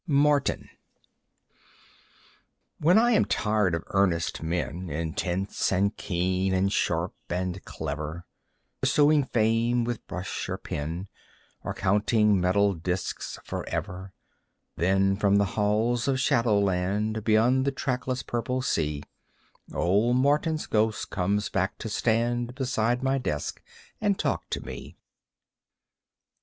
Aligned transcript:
Martin 0.07 0.67
When 2.79 2.97
I 2.97 3.11
am 3.11 3.23
tired 3.25 3.75
of 3.75 3.83
earnest 3.91 4.41
men, 4.41 4.89
Intense 4.89 5.71
and 5.71 5.95
keen 5.95 6.55
and 6.55 6.73
sharp 6.73 7.13
and 7.29 7.63
clever, 7.65 8.25
Pursuing 8.79 9.25
fame 9.25 9.83
with 9.83 10.03
brush 10.07 10.49
or 10.49 10.57
pen 10.57 11.07
Or 11.63 11.75
counting 11.75 12.41
metal 12.41 12.73
disks 12.73 13.37
forever, 13.43 14.11
Then 14.75 15.17
from 15.17 15.35
the 15.35 15.45
halls 15.53 16.07
of 16.07 16.19
Shadowland 16.19 17.23
Beyond 17.23 17.63
the 17.65 17.71
trackless 17.71 18.23
purple 18.23 18.63
sea 18.63 19.03
Old 19.71 20.15
Martin's 20.17 20.65
ghost 20.65 21.11
comes 21.11 21.47
back 21.47 21.77
to 21.77 21.87
stand 21.89 22.55
Beside 22.55 23.03
my 23.03 23.19
desk 23.19 23.61
and 24.01 24.17
talk 24.17 24.49
to 24.49 24.61
me. 24.61 24.97